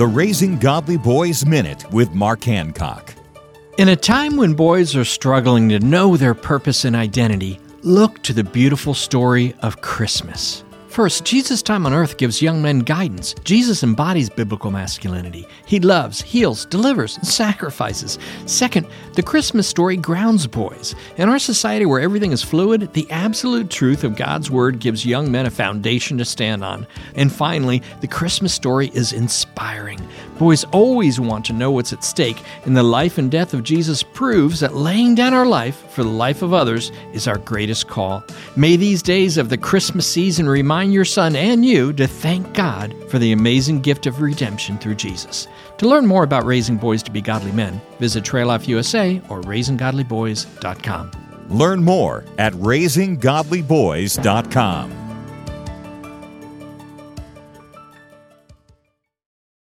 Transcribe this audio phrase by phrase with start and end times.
[0.00, 3.14] the Raising Godly Boys Minute with Mark Hancock.
[3.76, 8.32] In a time when boys are struggling to know their purpose and identity, look to
[8.32, 10.64] the beautiful story of Christmas.
[10.90, 13.36] First, Jesus' time on earth gives young men guidance.
[13.44, 15.46] Jesus embodies biblical masculinity.
[15.64, 18.18] He loves, heals, delivers, and sacrifices.
[18.46, 20.96] Second, the Christmas story grounds boys.
[21.16, 25.30] In our society where everything is fluid, the absolute truth of God's Word gives young
[25.30, 26.88] men a foundation to stand on.
[27.14, 30.00] And finally, the Christmas story is inspiring.
[30.40, 34.02] Boys always want to know what's at stake, and the life and death of Jesus
[34.02, 38.24] proves that laying down our life for the life of others is our greatest call.
[38.56, 42.54] May these days of the Christmas season remind remind your son and you to thank
[42.54, 45.46] God for the amazing gift of redemption through Jesus.
[45.76, 49.42] To learn more about raising boys to be godly men, visit Trail Life USA or
[49.42, 51.10] raisinggodlyboys.com.
[51.50, 54.99] Learn more at raisinggodlyboys.com.